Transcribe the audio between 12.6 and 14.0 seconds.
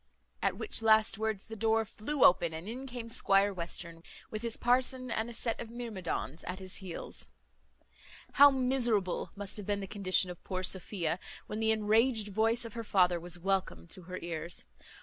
of her father was welcome